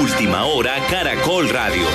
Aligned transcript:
Última 0.00 0.44
hora, 0.44 0.74
Caracol 0.88 1.48
Radio. 1.48 1.86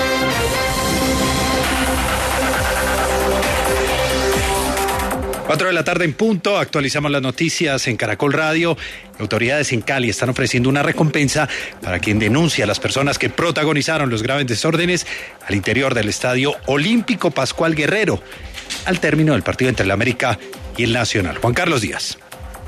Cuatro 5.46 5.68
de 5.68 5.74
la 5.74 5.84
tarde 5.84 6.04
en 6.04 6.12
punto, 6.12 6.58
actualizamos 6.58 7.08
las 7.12 7.22
noticias 7.22 7.86
en 7.86 7.96
Caracol 7.96 8.32
Radio. 8.32 8.76
Autoridades 9.20 9.72
en 9.72 9.80
Cali 9.80 10.10
están 10.10 10.28
ofreciendo 10.28 10.68
una 10.68 10.82
recompensa 10.82 11.48
para 11.80 12.00
quien 12.00 12.18
denuncia 12.18 12.64
a 12.64 12.66
las 12.66 12.80
personas 12.80 13.16
que 13.16 13.30
protagonizaron 13.30 14.10
los 14.10 14.24
graves 14.24 14.48
desórdenes 14.48 15.06
al 15.46 15.54
interior 15.54 15.94
del 15.94 16.08
Estadio 16.08 16.54
Olímpico 16.66 17.30
Pascual 17.30 17.76
Guerrero, 17.76 18.20
al 18.86 18.98
término 18.98 19.34
del 19.34 19.44
partido 19.44 19.68
entre 19.68 19.84
el 19.84 19.92
América 19.92 20.36
y 20.76 20.82
el 20.82 20.92
Nacional. 20.92 21.38
Juan 21.38 21.54
Carlos 21.54 21.80
Díaz. 21.80 22.18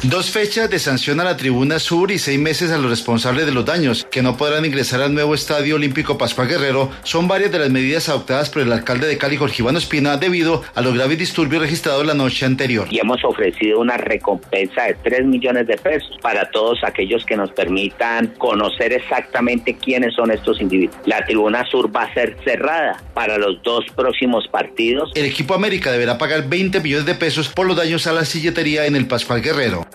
Dos 0.05 0.31
fechas 0.31 0.71
de 0.71 0.79
sanción 0.79 1.19
a 1.19 1.25
la 1.25 1.37
tribuna 1.37 1.81
sur 1.81 2.13
y 2.13 2.19
seis 2.19 2.39
meses 2.39 2.71
a 2.71 2.79
los 2.79 2.89
responsables 2.89 3.47
de 3.47 3.53
los 3.53 3.65
daños, 3.65 4.07
que 4.09 4.23
no 4.23 4.37
podrán 4.37 4.65
ingresar 4.65 5.03
al 5.03 5.13
nuevo 5.13 5.35
Estadio 5.35 5.75
Olímpico 5.75 6.17
Pascual 6.17 6.47
Guerrero, 6.47 6.93
son 7.03 7.27
varias 7.27 7.51
de 7.51 7.59
las 7.59 7.71
medidas 7.71 8.09
adoptadas 8.09 8.49
por 8.49 8.63
el 8.63 8.71
alcalde 8.73 9.09
de 9.09 9.19
Cali, 9.19 9.37
Jorge 9.37 9.61
Iván 9.61 9.77
Espina, 9.77 10.17
debido 10.17 10.63
a 10.77 10.83
los 10.83 10.95
graves 10.95 11.19
disturbios 11.19 11.63
registrados 11.63 12.07
la 12.07 12.15
noche 12.15 12.47
anterior. 12.47 12.87
Y 12.93 13.01
hemos 13.01 13.25
ofrecido 13.25 13.81
una 13.81 13.97
recompensa 13.97 14.85
de 14.85 14.95
3 15.03 15.27
millones 15.27 15.67
de 15.67 15.77
pesos 15.77 16.17
para 16.23 16.49
todos 16.53 16.79
aquellos 16.85 17.27
que 17.27 17.37
nos 17.37 17.51
permitan 17.51 18.29
conocer 18.39 18.93
exactamente 18.93 19.75
quiénes 19.75 20.15
son 20.15 20.31
estos 20.31 20.61
individuos. 20.61 20.97
La 21.07 21.25
tribuna 21.25 21.69
sur 21.69 21.95
va 21.95 22.05
a 22.05 22.15
ser 22.15 22.37
cerrada 22.45 23.03
para 23.15 23.37
los 23.37 23.61
dos 23.65 23.85
próximos 23.97 24.47
partidos. 24.47 25.11
El 25.17 25.25
equipo 25.25 25.55
América 25.55 25.91
deberá 25.91 26.19
pagar 26.19 26.49
20 26.49 26.79
millones 26.79 27.05
de 27.05 27.17
pesos 27.17 27.49
por 27.49 27.67
los 27.67 27.77
daños 27.77 28.07
a 28.07 28.13
la 28.13 28.25
silletería 28.25 28.87
en 28.87 28.95
el 28.95 29.09
Pascual 29.09 29.43
Guerrero. 29.43 29.88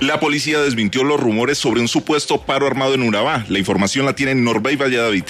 La 0.00 0.20
policía 0.20 0.60
desmintió 0.60 1.04
los 1.04 1.20
rumores 1.20 1.58
sobre 1.58 1.80
un 1.80 1.88
supuesto 1.88 2.42
paro 2.42 2.66
armado 2.66 2.94
en 2.94 3.02
Urabá. 3.02 3.44
La 3.48 3.58
información 3.58 4.06
la 4.06 4.14
tiene 4.14 4.34
Norbey 4.34 4.76
Valladolid. 4.76 5.24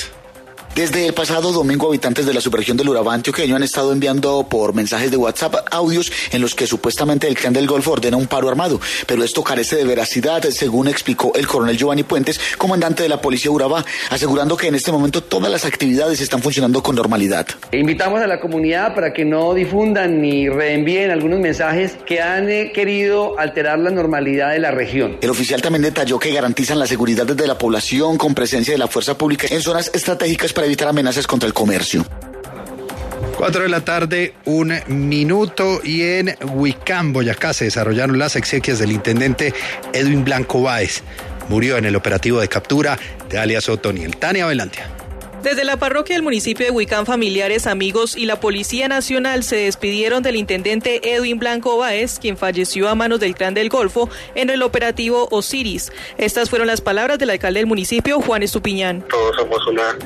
Desde 0.75 1.07
el 1.07 1.15
pasado 1.15 1.53
domingo, 1.53 1.87
habitantes 1.87 2.27
de 2.27 2.35
la 2.35 2.41
subregión 2.41 2.77
del 2.77 2.89
Urabá 2.89 3.15
antioqueño 3.15 3.55
han 3.55 3.63
estado 3.63 3.93
enviando 3.93 4.49
por 4.49 4.75
mensajes 4.75 5.09
de 5.09 5.17
WhatsApp 5.17 5.55
audios 5.71 6.11
en 6.33 6.41
los 6.41 6.57
que 6.57 6.67
supuestamente 6.67 7.29
el 7.29 7.37
clan 7.37 7.53
del 7.53 7.69
Golfo 7.69 7.93
ordena 7.93 8.17
un 8.17 8.27
paro 8.27 8.49
armado, 8.49 8.81
pero 9.07 9.23
esto 9.23 9.45
carece 9.45 9.77
de 9.77 9.85
veracidad, 9.85 10.43
según 10.51 10.89
explicó 10.89 11.31
el 11.37 11.47
coronel 11.47 11.77
Giovanni 11.77 12.03
Puentes, 12.03 12.41
comandante 12.59 13.05
de 13.05 13.09
la 13.09 13.21
policía 13.21 13.53
Urabá, 13.53 13.85
asegurando 14.11 14.57
que 14.57 14.67
en 14.67 14.75
este 14.75 14.91
momento 14.91 15.23
todas 15.23 15.49
las 15.49 15.65
actividades 15.65 16.21
están 16.21 16.43
funcionando 16.43 16.83
con 16.83 16.97
normalidad. 16.97 17.47
Invitamos 17.71 18.21
a 18.21 18.27
la 18.27 18.41
comunidad 18.41 18.97
para 18.97 19.13
que 19.13 19.25
no 19.25 19.55
difundan 19.55 20.21
ni 20.21 20.49
reenvíen 20.49 21.13
algunos 21.13 21.39
mensajes 21.39 21.97
que 22.05 22.21
han 22.21 22.51
eh, 22.51 22.73
querido 22.75 23.39
alterar 23.39 23.79
la 23.79 23.91
normalidad 23.91 24.51
de 24.51 24.59
la 24.59 24.73
región. 24.73 25.19
El 25.21 25.31
oficial 25.31 25.63
también 25.63 25.83
detalló 25.83 26.19
que 26.19 26.33
garantizan 26.33 26.81
la 26.81 26.89
seguridad 26.89 27.27
desde 27.27 27.47
la 27.47 27.59
población 27.59 28.19
con 28.19 28.35
presencia 28.35 28.75
de 28.75 28.79
la 28.79 28.89
fuerza 28.89 29.17
pública 29.17 29.47
en 29.49 29.63
zonas 29.63 29.93
estratégicas 29.95 30.53
para 30.53 30.64
evitar 30.65 30.89
amenazas 30.89 31.27
contra 31.27 31.47
el 31.47 31.55
comercio. 31.55 32.07
Cuatro 33.37 33.63
de 33.63 33.69
la 33.69 33.85
tarde, 33.85 34.35
un 34.45 34.73
minuto 34.87 35.81
y 35.83 36.03
en 36.03 36.37
Huicán, 36.55 37.13
Boyacá, 37.13 37.53
se 37.53 37.65
desarrollaron 37.65 38.19
las 38.19 38.37
exequias 38.37 38.79
del 38.79 38.93
intendente 38.93 39.53
Edwin 39.93 40.25
Blanco 40.25 40.63
Báez. 40.63 41.03
Murió 41.49 41.77
en 41.77 41.85
el 41.85 41.97
operativo 41.97 42.41
de 42.41 42.49
captura 42.49 42.99
de 43.29 43.39
alias 43.39 43.69
Otoniel. 43.69 44.17
Tania 44.17 44.47
Velantia. 44.47 44.89
Desde 45.45 45.65
la 45.65 45.77
parroquia 45.77 46.17
del 46.17 46.23
municipio 46.23 46.65
de 46.65 46.73
Huicán, 46.73 47.05
familiares, 47.05 47.67
amigos 47.67 48.17
y 48.17 48.25
la 48.25 48.41
Policía 48.41 48.89
Nacional 48.89 49.45
se 49.45 49.57
despidieron 49.57 50.23
del 50.23 50.37
intendente 50.37 51.15
Edwin 51.15 51.39
Blanco 51.39 51.77
Báez, 51.77 52.19
quien 52.19 52.39
falleció 52.39 52.89
a 52.89 52.95
manos 52.95 53.21
del 53.21 53.35
clan 53.35 53.53
del 53.53 53.69
Golfo 53.69 54.09
en 54.35 54.49
el 54.49 54.63
operativo 54.63 55.29
Osiris. 55.31 55.93
Estas 56.17 56.49
fueron 56.49 56.67
las 56.67 56.81
palabras 56.81 57.19
del 57.19 57.29
alcalde 57.29 57.61
del 57.61 57.67
municipio, 57.67 58.23
Juan 58.23 58.43
Estupiñán. 58.43 59.05
Todos 59.07 59.37
somos 59.37 59.67
una 59.67 59.99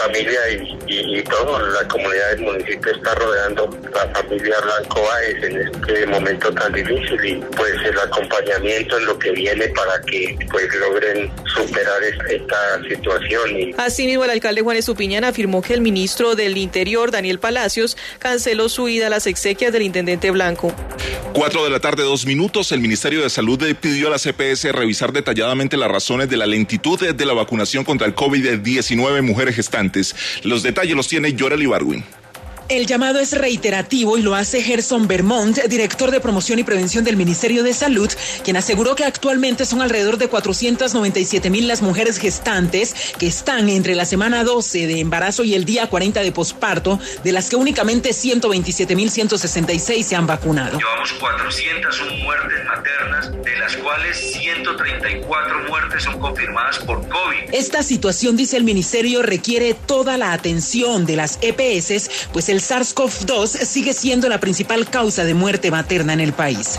familia 0.00 0.40
y, 0.50 0.79
y, 0.90 1.22
toda 1.22 1.62
la 1.62 1.86
comunidad 1.86 2.30
del 2.30 2.40
municipio 2.40 2.92
está 2.92 3.14
rodeando 3.14 3.70
la 3.94 4.08
familia 4.12 4.56
Blanco 4.60 5.02
Báez 5.02 5.44
en 5.44 5.58
este 5.58 6.06
momento 6.06 6.52
tan 6.52 6.72
difícil 6.72 7.24
y 7.24 7.34
pues 7.56 7.74
el 7.84 7.98
acompañamiento 7.98 8.98
en 8.98 9.06
lo 9.06 9.18
que 9.18 9.30
viene 9.30 9.68
para 9.68 10.00
que 10.02 10.36
pues 10.50 10.66
logren 10.74 11.30
superar 11.54 12.02
esta 12.28 12.82
situación. 12.88 13.56
Y... 13.56 13.74
Asimismo, 13.78 14.24
el 14.24 14.30
alcalde 14.30 14.62
Juan 14.62 14.76
Estupiñán 14.76 15.24
afirmó 15.24 15.62
que 15.62 15.74
el 15.74 15.80
ministro 15.80 16.34
del 16.34 16.56
Interior, 16.56 17.10
Daniel 17.10 17.38
Palacios, 17.38 17.96
canceló 18.18 18.68
su 18.68 18.88
ida 18.88 19.06
a 19.06 19.10
las 19.10 19.26
exequias 19.26 19.72
del 19.72 19.82
intendente 19.82 20.30
Blanco. 20.30 20.74
Cuatro 21.32 21.62
de 21.62 21.70
la 21.70 21.78
tarde, 21.78 22.02
dos 22.02 22.26
minutos, 22.26 22.72
el 22.72 22.80
Ministerio 22.80 23.22
de 23.22 23.30
Salud 23.30 23.60
pidió 23.80 24.08
a 24.08 24.10
la 24.10 24.18
CPS 24.18 24.72
revisar 24.72 25.12
detalladamente 25.12 25.76
las 25.76 25.90
razones 25.90 26.28
de 26.28 26.36
la 26.36 26.46
lentitud 26.46 26.98
de 26.98 27.26
la 27.26 27.34
vacunación 27.34 27.84
contra 27.84 28.06
el 28.06 28.14
COVID-19 28.14 29.18
en 29.18 29.24
mujeres 29.24 29.54
gestantes. 29.54 30.14
Los 30.42 30.62
detalles 30.62 30.79
los 30.88 31.08
tiene 31.08 31.32
Yoreli 31.32 31.66
Barwin. 31.66 32.04
El 32.70 32.86
llamado 32.86 33.18
es 33.18 33.32
reiterativo 33.32 34.16
y 34.16 34.22
lo 34.22 34.36
hace 34.36 34.62
Gerson 34.62 35.08
Vermont, 35.08 35.58
director 35.64 36.12
de 36.12 36.20
promoción 36.20 36.60
y 36.60 36.62
prevención 36.62 37.02
del 37.02 37.16
Ministerio 37.16 37.64
de 37.64 37.74
Salud, 37.74 38.08
quien 38.44 38.56
aseguró 38.56 38.94
que 38.94 39.04
actualmente 39.04 39.66
son 39.66 39.82
alrededor 39.82 40.18
de 40.18 40.28
497 40.28 41.50
mil 41.50 41.66
las 41.66 41.82
mujeres 41.82 42.18
gestantes 42.18 42.94
que 43.18 43.26
están 43.26 43.68
entre 43.68 43.96
la 43.96 44.04
semana 44.04 44.44
12 44.44 44.86
de 44.86 45.00
embarazo 45.00 45.42
y 45.42 45.56
el 45.56 45.64
día 45.64 45.88
40 45.88 46.20
de 46.20 46.30
posparto, 46.30 47.00
de 47.24 47.32
las 47.32 47.48
que 47.48 47.56
únicamente 47.56 48.12
127 48.12 48.94
mil 48.94 49.10
166 49.10 50.06
se 50.06 50.14
han 50.14 50.28
vacunado. 50.28 50.78
Llevamos 50.78 51.12
401 51.14 52.22
muertes 52.22 52.64
maternas, 52.66 53.32
de 53.32 53.58
las 53.58 53.76
cuales 53.78 54.16
134 54.16 55.68
muertes 55.68 56.04
son 56.04 56.20
confirmadas 56.20 56.78
por 56.78 57.00
COVID. 57.08 57.52
Esta 57.52 57.82
situación, 57.82 58.36
dice 58.36 58.56
el 58.56 58.62
ministerio, 58.62 59.22
requiere 59.22 59.74
toda 59.74 60.16
la 60.16 60.32
atención 60.32 61.04
de 61.04 61.16
las 61.16 61.40
EPS, 61.42 62.28
pues 62.32 62.48
el 62.48 62.59
SARS-CoV-2 62.60 63.64
sigue 63.64 63.92
siendo 63.92 64.28
la 64.28 64.40
principal 64.40 64.88
causa 64.88 65.24
de 65.24 65.34
muerte 65.34 65.70
materna 65.70 66.12
en 66.12 66.20
el 66.20 66.32
país. 66.32 66.78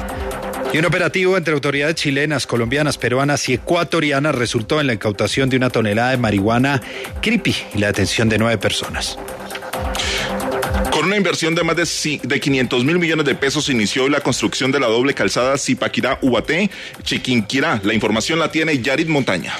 Y 0.74 0.78
un 0.78 0.86
operativo 0.86 1.36
entre 1.36 1.54
autoridades 1.54 1.96
chilenas, 1.96 2.48
colombianas, 2.48 2.98
peruanas 2.98 3.50
y 3.50 3.54
ecuatorianas 3.54 4.34
resultó 4.34 4.80
en 4.80 4.88
la 4.88 4.94
incautación 4.94 5.50
de 5.50 5.58
una 5.58 5.70
tonelada 5.70 6.12
de 6.12 6.18
marihuana 6.18 6.82
creepy 7.22 7.56
y 7.76 7.78
la 7.80 7.88
detención 7.88 8.30
de 8.30 8.38
nueve 8.38 8.58
personas. 8.58 9.18
Con 10.92 11.06
una 11.06 11.18
inversión 11.18 11.56
de 11.56 11.64
más 11.64 11.76
de, 11.76 12.20
de 12.24 12.40
500 12.40 12.86
mil 12.86 13.00
millones 13.00 13.26
de 13.26 13.36
pesos 13.36 13.70
inició 13.70 14.08
la 14.08 14.22
construcción 14.22 14.72
de 14.72 14.80
la 14.80 14.88
doble 14.88 15.14
calzada 15.14 15.56
Zipaquirá-Ubaté, 15.56 16.70
Chiquinquirá. 17.04 17.82
La 17.84 17.94
información 17.94 18.40
la 18.40 18.52
tiene 18.52 18.82
Yarit 18.82 19.08
Montaña. 19.08 19.54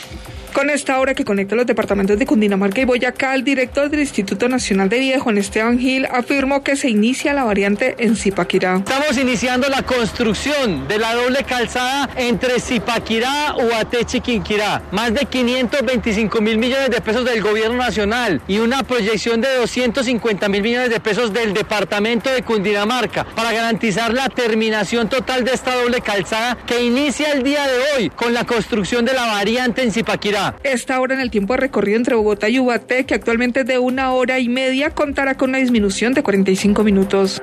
Con 0.54 0.70
esta 0.70 1.00
obra 1.00 1.14
que 1.14 1.24
conecta 1.24 1.56
los 1.56 1.66
departamentos 1.66 2.20
de 2.20 2.26
Cundinamarca 2.26 2.82
y 2.82 2.86
Boyacá, 2.86 3.34
el 3.36 3.46
director 3.46 3.90
del 3.90 4.02
Instituto 4.02 4.50
Nacional 4.50 4.90
de 4.90 5.00
Vida, 5.00 5.20
Juan 5.20 5.38
Esteban 5.38 5.80
Gil, 5.80 6.06
afirmó 6.06 6.62
que 6.62 6.76
se 6.76 6.90
inicia 6.90 7.34
la 7.34 7.46
variante 7.46 7.96
en 8.00 8.18
Zipaquirá. 8.18 8.78
Estamos 8.78 9.18
iniciando 9.18 9.70
la 9.70 9.82
construcción 9.84 10.90
de 10.90 11.00
la 11.00 11.16
doble 11.16 11.46
calzada 11.46 12.10
entre 12.18 12.60
Zipaquirá, 12.60 13.56
Ubaté, 13.56 14.04
Chiquinquirá. 14.04 14.82
Más 14.92 15.14
de 15.14 15.26
525 15.26 16.42
mil 16.42 16.58
millones 16.58 16.90
de 16.90 17.00
pesos 17.00 17.24
del 17.24 17.42
gobierno 17.42 17.78
nacional 17.78 18.42
y 18.48 18.58
una 18.58 18.84
proyección 18.84 19.40
de 19.40 19.56
250 19.56 20.50
mil 20.50 20.64
millones 20.64 20.90
de 20.90 21.00
pesos 21.00 21.32
del 21.32 21.54
departamento 21.54 22.30
de 22.30 22.44
Cundinamarca 22.44 23.24
para 23.24 23.54
garantizar 23.54 24.14
la 24.14 24.28
terminación 24.28 25.08
total 25.08 25.46
de 25.46 25.54
esta 25.54 25.76
doble 25.76 26.02
calzada 26.02 26.58
que 26.68 26.84
inicia 26.84 27.32
el 27.32 27.44
día 27.44 27.66
de 27.68 27.78
hoy 27.96 28.10
con 28.10 28.34
la 28.34 28.44
construcción 28.44 29.06
de 29.06 29.14
la 29.14 29.28
variante 29.28 29.82
en 29.84 29.94
Zipaquirá. 29.94 30.41
Esta 30.64 31.00
hora 31.00 31.14
en 31.14 31.22
el 31.22 31.32
tiempo 31.32 31.54
de 31.54 31.58
recorrido 31.58 31.98
entre 31.98 32.16
Bogotá 32.16 32.50
y 32.50 32.60
Ubaté, 32.60 33.06
que 33.06 33.16
actualmente 33.16 33.62
es 33.62 33.66
de 33.66 33.80
una 33.80 34.12
hora 34.12 34.40
y 34.40 34.50
media, 34.50 34.92
contará 34.92 35.36
con 35.36 35.50
una 35.50 35.60
disminución 35.60 36.14
de 36.14 36.24
45 36.24 36.84
minutos. 36.84 37.42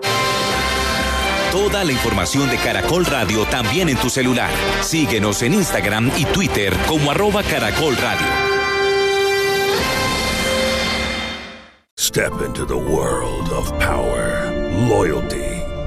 Toda 1.53 1.83
la 1.83 1.93
información 1.93 2.49
de 2.51 2.57
Caracol 2.59 3.07
Radio 3.07 3.45
también 3.47 3.89
en 3.89 3.97
tu 3.97 4.11
celular. 4.11 4.51
Síguenos 4.83 5.43
en 5.43 5.55
Instagram 5.55 6.11
y 6.19 6.25
Twitter 6.27 6.75
como 6.87 7.11
arroba 7.11 7.43
Caracol 7.43 7.97
Radio. 7.97 8.27
Step 11.99 12.33
into 12.47 12.65
the 12.65 12.77
world 12.77 13.51
of 13.53 13.71
power, 13.79 14.51
loyalty. 14.89 15.48